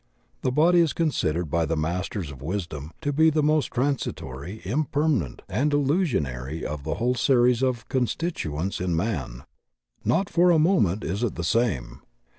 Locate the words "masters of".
1.77-2.41